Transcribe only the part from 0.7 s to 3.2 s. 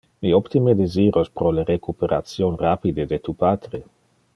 desiros pro le recuperation rapide